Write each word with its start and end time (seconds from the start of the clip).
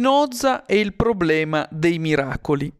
Spinoza 0.00 0.64
e 0.64 0.80
il 0.80 0.94
problema 0.94 1.68
dei 1.70 1.98
miracoli. 1.98 2.72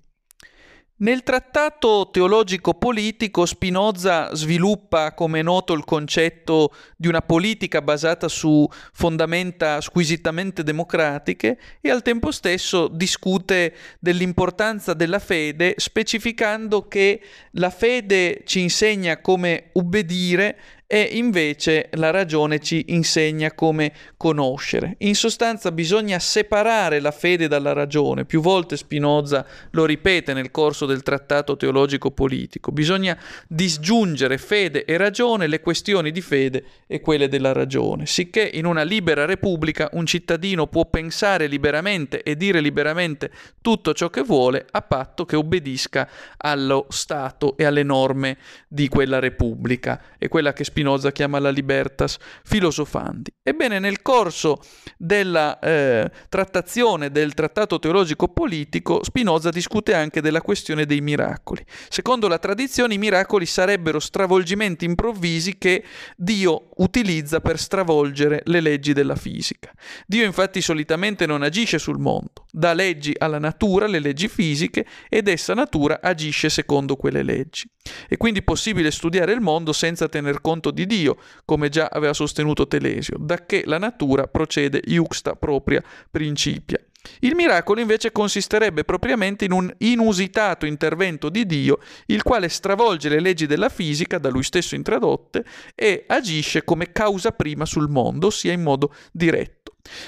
Nel 1.01 1.23
trattato 1.23 2.09
teologico-politico 2.11 3.45
Spinoza 3.45 4.35
sviluppa, 4.35 5.13
come 5.13 5.41
è 5.41 5.43
noto, 5.43 5.75
il 5.75 5.85
concetto 5.85 6.73
di 6.97 7.09
una 7.09 7.21
politica 7.21 7.83
basata 7.83 8.27
su 8.29 8.67
fondamenta 8.95 9.83
squisitamente 9.83 10.63
democratiche 10.63 11.59
e 11.83 11.91
al 11.91 12.01
tempo 12.01 12.31
stesso 12.31 12.89
discute 12.89 13.75
dell'importanza 13.99 14.95
della 14.95 15.19
fede, 15.19 15.75
specificando 15.77 16.89
che 16.89 17.21
la 17.53 17.69
fede 17.69 18.45
ci 18.47 18.61
insegna 18.61 19.21
come 19.21 19.69
ubbidire 19.75 20.59
e 20.93 21.03
invece 21.13 21.89
la 21.93 22.11
ragione 22.11 22.59
ci 22.59 22.87
insegna 22.89 23.53
come 23.53 23.93
conoscere. 24.17 24.97
In 24.99 25.15
sostanza 25.15 25.71
bisogna 25.71 26.19
separare 26.19 26.99
la 26.99 27.13
fede 27.13 27.47
dalla 27.47 27.73
ragione, 27.73 28.25
più 28.25 28.41
volte 28.41 28.77
Spinoza 28.77 29.47
lo 29.71 29.85
ripete 29.85 30.33
nel 30.35 30.51
corso 30.51 30.87
del 30.87 31.05
trattato 31.05 31.57
teologico 31.57 32.11
politico, 32.11 32.73
bisogna 32.73 33.17
disgiungere 33.47 34.37
fede 34.37 34.85
e 34.85 34.97
ragione, 34.97 35.47
le 35.47 35.61
questioni 35.61 36.11
di 36.11 36.21
fede 36.21 36.65
e 36.89 37.01
quelle 37.01 37.29
della 37.29 37.53
ragione, 37.53 38.07
sicché 38.07 38.51
in 38.53 38.67
una 38.67 38.83
libera 38.83 39.27
repubblica 39.27 39.91
un 39.93 40.07
cittadino 40.07 40.67
può 40.67 40.87
pensare 40.87 41.47
liberamente 41.47 42.25
e 42.25 42.37
dire 42.37 42.59
liberamente 42.59 43.31
tutto 43.61 43.95
ciò 43.95 44.11
che 44.11 44.23
vuole 44.23 44.67
a 44.69 44.83
patto 44.83 45.25
che 45.25 45.37
obbedisca 45.37 46.09
allo 46.37 46.87
Stato 46.89 47.57
e 47.57 47.65
alle 47.65 47.85
norme 47.85 48.39
di 48.67 48.89
quella 48.89 49.21
repubblica, 49.21 50.03
e 50.19 50.27
quella 50.27 50.53
che 50.53 50.65
Spinoza 50.65 50.79
Spinoza 50.81 51.13
chiama 51.13 51.39
la 51.39 51.51
libertas 51.51 52.17
filosofandi. 52.43 53.31
Ebbene, 53.43 53.79
nel 53.79 54.01
corso 54.01 54.63
della 54.97 55.59
eh, 55.59 56.11
trattazione 56.31 57.11
del 57.11 57.35
trattato 57.35 57.79
teologico 57.79 58.29
politico, 58.29 59.05
Spinoza 59.05 59.51
discute 59.51 59.93
anche 59.93 60.23
della 60.23 60.41
questione 60.41 60.87
dei 60.87 61.03
miracoli. 61.03 61.63
Secondo 61.91 62.29
la 62.29 62.39
tradizione, 62.39 62.95
i 62.95 62.99
miracoli 62.99 63.45
sarebbero 63.45 64.01
stravolgimenti 64.01 64.87
improvvisi 64.87 65.59
che 65.59 65.85
Dio 66.17 66.71
utilizza 66.77 67.41
per 67.41 67.59
stravolgere 67.59 68.41
le 68.47 68.61
leggi 68.63 68.95
della 68.95 69.17
fisica. 69.17 69.71
Dio 70.07 70.25
infatti 70.25 70.63
solitamente 70.63 71.27
non 71.27 71.43
agisce 71.43 71.79
sul 71.79 71.99
mondo, 71.99 72.47
dà 72.51 72.73
leggi 72.73 73.15
alla 73.19 73.39
natura, 73.39 73.87
le 73.87 73.99
leggi 73.99 74.29
fisiche, 74.29 74.87
ed 75.11 75.29
essa 75.29 75.53
natura 75.53 76.01
agisce 76.01 76.49
secondo 76.49 76.97
quelle 76.97 77.23
leggi. 77.23 77.69
È 78.09 78.17
quindi 78.17 78.43
possibile 78.43 78.91
studiare 78.91 79.33
il 79.33 79.41
mondo 79.41 79.73
senza 79.73 80.09
tener 80.09 80.41
conto 80.41 80.71
di 80.71 80.87
Dio, 80.87 81.17
come 81.45 81.69
già 81.69 81.89
aveva 81.91 82.13
sostenuto 82.13 82.67
Telesio, 82.67 83.17
dacché 83.19 83.63
la 83.67 83.79
natura 83.79 84.27
procede 84.27 84.81
iuxta 84.85 85.35
propria 85.35 85.83
principia. 86.11 86.79
Il 87.21 87.35
miracolo 87.35 87.81
invece 87.81 88.13
consisterebbe 88.13 88.85
propriamente 88.85 89.47
in 89.47 89.53
un 89.53 89.73
inusitato 89.79 90.67
intervento 90.67 91.29
di 91.29 91.47
Dio, 91.47 91.79
il 92.07 92.23
quale 92.23 92.49
stravolge 92.49 93.09
le 93.09 93.21
leggi 93.21 93.47
della 93.47 93.69
fisica, 93.69 94.19
da 94.19 94.29
lui 94.29 94.43
stesso 94.43 94.75
introdotte, 94.75 95.45
e 95.75 96.05
agisce 96.07 96.63
come 96.63 96.93
causa 96.93 97.33
prima 97.33 97.65
sul 97.65 97.89
mondo, 97.89 98.27
ossia 98.27 98.53
in 98.53 98.63
modo 98.63 98.95
diretto. 99.13 99.60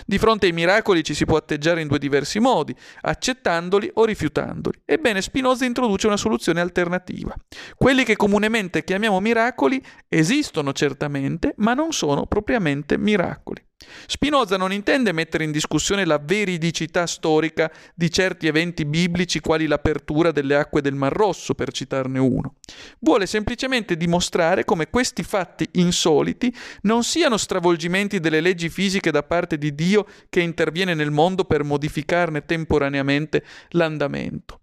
Di 0.05 0.19
fronte 0.19 0.47
ai 0.47 0.53
miracoli 0.53 1.03
ci 1.03 1.15
si 1.15 1.25
può 1.25 1.37
atteggiare 1.37 1.81
in 1.81 1.89
due 1.89 1.99
diversi 1.99 2.39
modi, 2.39 2.75
accettandoli 3.03 3.91
o 3.95 4.05
rifiutandoli. 4.05 4.83
Ebbene, 4.85 5.23
Spinoza 5.23 5.65
introduce 5.65 6.07
una 6.07 6.17
soluzione 6.17 6.61
alternativa. 6.61 7.35
Quelli 7.77 8.05
che 8.05 8.17
comunemente 8.17 8.85
chiamiamo 8.85 9.21
miracoli 9.21 9.83
esistono 10.09 10.73
certamente, 10.73 11.55
ma 11.57 11.75
non 11.75 11.93
sono 11.93 12.27
propriamente 12.27 12.99
miracoli. 12.99 13.65
Spinoza 14.07 14.57
non 14.57 14.73
intende 14.73 15.13
mettere 15.13 15.45
in 15.45 15.51
discussione 15.51 16.05
la 16.05 16.21
veridicità 16.23 17.07
storica 17.07 17.71
di 17.95 18.11
certi 18.11 18.47
eventi 18.47 18.85
biblici 18.85 19.41
quali 19.41 19.67
l'apertura 19.67 20.33
delle 20.33 20.57
acque 20.57 20.81
del 20.81 20.95
Mar 20.95 21.13
Rosso, 21.13 21.55
per 21.55 21.73
citarne 21.73 22.19
uno. 22.19 22.55
Vuole 23.01 23.27
semplicemente 23.27 23.97
dimostrare 23.97 24.65
come 24.65 24.89
questi 24.91 25.23
fatti 25.23 25.69
insoliti 25.73 26.55
non 26.83 27.05
siano 27.05 27.37
stravolgimenti 27.37 28.21
delle 28.21 28.41
leggi 28.41 28.69
fisiche 28.69 29.11
da 29.11 29.23
parte 29.23 29.59
di 29.59 29.75
Dio 29.75 30.07
che 30.29 30.41
interviene 30.41 30.95
nel 30.95 31.11
mondo 31.11 31.45
per 31.45 31.65
modificarne 31.65 32.45
temporaneamente 32.45 33.45
l'andamento. 33.71 34.62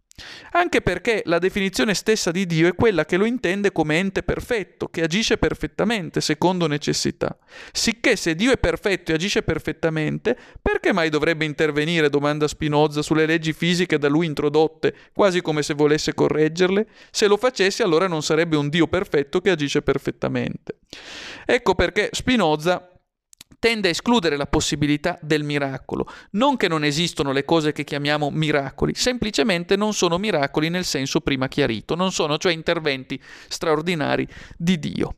Anche 0.52 0.82
perché 0.82 1.22
la 1.26 1.40
definizione 1.40 1.94
stessa 1.94 2.32
di 2.32 2.46
Dio 2.46 2.68
è 2.68 2.76
quella 2.76 3.06
che 3.06 3.18
lo 3.18 3.26
intende 3.26 3.72
come 3.72 3.98
ente 3.98 4.24
perfetto, 4.24 4.88
che 4.88 5.04
agisce 5.04 5.38
perfettamente, 5.38 6.22
secondo 6.22 6.68
necessità. 6.68 7.38
Sicché 7.72 8.16
se 8.16 8.36
Dio 8.36 8.52
è 8.52 8.58
perfetto 8.58 9.12
e 9.12 9.16
agisce 9.16 9.44
perfettamente, 9.44 10.38
perché 10.62 10.92
mai 10.94 11.10
dovrebbe 11.10 11.46
intervenire, 11.46 12.10
domanda 12.10 12.48
Spinoza, 12.48 13.02
sulle 13.02 13.26
leggi 13.26 13.54
fisiche 13.54 13.98
da 13.98 14.08
lui 14.08 14.26
introdotte, 14.26 14.94
quasi 15.14 15.42
come 15.42 15.62
se 15.64 15.74
volesse 15.74 16.14
correggerle? 16.14 16.88
Se 17.12 17.28
lo 17.28 17.38
facesse 17.38 17.84
allora 17.84 18.08
non 18.08 18.24
sarebbe 18.24 18.58
un 18.58 18.70
Dio 18.70 18.88
perfetto 18.88 19.42
che 19.42 19.52
agisce 19.52 19.82
perfettamente. 19.82 20.80
Ecco 21.46 21.76
perché 21.76 22.10
Spinoza 22.12 22.89
tende 23.60 23.90
a 23.90 23.92
escludere 23.92 24.38
la 24.38 24.48
possibilità 24.48 25.20
del 25.22 25.44
miracolo. 25.44 26.08
Non 26.32 26.58
che 26.58 26.68
non 26.68 26.84
esistono 26.84 27.32
le 27.32 27.46
cose 27.46 27.72
che 27.72 27.84
chiamiamo 27.84 28.32
miracoli, 28.32 28.96
semplicemente 28.96 29.76
non 29.76 29.94
sono 29.94 30.18
miracoli 30.18 30.70
nel 30.70 30.86
senso 30.86 31.22
prima 31.22 31.48
chiarito, 31.48 31.96
non 31.96 32.12
sono 32.12 32.38
cioè 32.38 32.54
interventi 32.54 33.22
straordinari 33.48 34.28
di 34.58 34.80
Dio. 34.80 35.16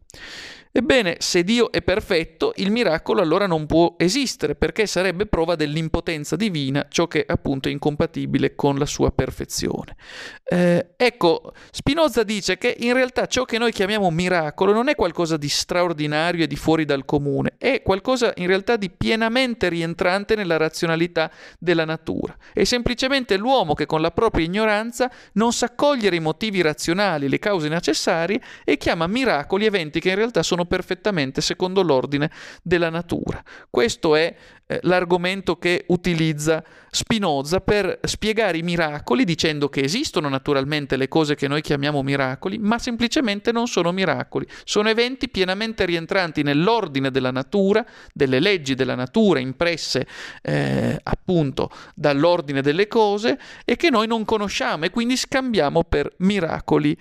Ebbene, 0.74 1.18
se 1.20 1.44
Dio 1.44 1.70
è 1.70 1.82
perfetto, 1.82 2.54
il 2.56 2.72
miracolo 2.72 3.22
allora 3.22 3.46
non 3.46 3.66
può 3.66 3.96
esistere, 3.98 4.56
perché 4.56 4.86
sarebbe 4.86 5.26
prova 5.26 5.56
dell'impotenza 5.56 6.38
divina, 6.38 6.86
ciò 6.90 7.08
che 7.08 7.26
appunto 7.28 7.68
è 7.68 7.72
incompatibile 7.72 8.56
con 8.56 8.78
la 8.78 8.86
sua 8.86 9.12
perfezione. 9.12 9.98
Eh, 10.46 10.94
ecco, 10.96 11.54
Spinoza 11.72 12.24
dice 12.24 12.58
che 12.58 12.74
in 12.80 12.94
realtà 12.94 13.26
ciò 13.26 13.44
che 13.44 13.58
noi 13.58 13.74
chiamiamo 13.74 14.10
miracolo 14.12 14.72
non 14.72 14.88
è 14.88 14.96
qualcosa 14.96 15.36
di 15.36 15.50
straordinario 15.50 16.46
e 16.46 16.48
di 16.48 16.56
fuori 16.56 16.86
dal 16.86 17.04
comune, 17.04 17.56
è 17.58 17.82
qualcosa 17.82 18.32
in 18.38 18.48
realtà 18.48 18.78
di 18.78 18.90
pienamente 18.90 19.68
rientrante 19.68 20.36
nella 20.36 20.56
razionalità 20.56 21.30
della 21.60 21.84
natura. 21.84 22.34
È 22.54 22.64
semplicemente 22.64 23.36
l'uomo 23.36 23.74
che 23.74 23.86
con 23.86 24.00
la 24.00 24.12
propria 24.12 24.46
ignoranza 24.46 25.12
non 25.34 25.52
sa 25.52 25.76
cogliere 25.76 26.16
i 26.16 26.22
motivi 26.22 26.62
razionali, 26.62 27.28
le 27.28 27.40
cause 27.40 27.68
necessarie 27.68 28.42
e 28.64 28.78
chiama 28.78 29.06
miracoli 29.08 29.66
eventi 29.66 30.00
che 30.00 30.10
in 30.10 30.16
realtà 30.16 30.42
sono 30.62 30.66
perfettamente 30.66 31.42
secondo 31.42 31.82
l'ordine 31.82 32.30
della 32.62 32.90
natura. 32.90 33.44
Questo 33.70 34.16
è 34.16 34.36
eh, 34.68 34.80
l'argomento 34.84 35.58
che 35.58 35.86
utilizza 35.88 36.64
Spinoza 36.94 37.62
per 37.62 38.00
spiegare 38.04 38.58
i 38.58 38.64
miracoli 38.64 39.24
dicendo 39.24 39.70
che 39.70 39.80
esistono 39.80 40.28
naturalmente 40.28 40.98
le 40.98 41.08
cose 41.08 41.36
che 41.36 41.48
noi 41.48 41.62
chiamiamo 41.62 42.04
miracoli, 42.04 42.58
ma 42.58 42.80
semplicemente 42.80 43.54
non 43.54 43.68
sono 43.68 43.94
miracoli, 43.94 44.46
sono 44.66 44.90
eventi 44.90 45.30
pienamente 45.30 45.86
rientranti 45.86 46.44
nell'ordine 46.44 47.10
della 47.10 47.32
natura, 47.32 47.86
delle 48.14 48.42
leggi 48.42 48.76
della 48.76 48.96
natura 48.96 49.40
impresse 49.40 50.06
eh, 50.42 51.00
appunto 51.02 51.70
dall'ordine 51.96 52.62
delle 52.62 52.88
cose 52.88 53.40
e 53.64 53.78
che 53.78 53.90
noi 53.90 54.08
non 54.08 54.26
conosciamo 54.26 54.84
e 54.84 54.90
quindi 54.90 55.16
scambiamo 55.16 55.86
per 55.86 56.14
miracoli 56.18 56.98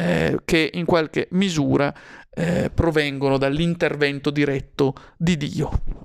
eh, 0.00 0.38
che 0.46 0.70
in 0.72 0.86
qualche 0.86 1.28
misura 1.32 1.94
eh, 2.30 2.70
provengono 2.72 3.36
dall'intervento 3.36 4.30
diretto 4.30 4.94
di 5.18 5.36
Dio. 5.36 5.99